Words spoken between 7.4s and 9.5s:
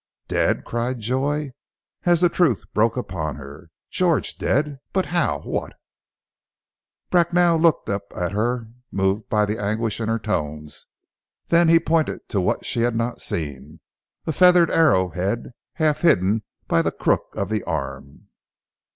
looked up at her, moved by